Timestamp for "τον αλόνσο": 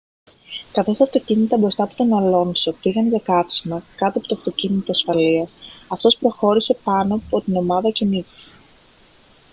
1.95-2.71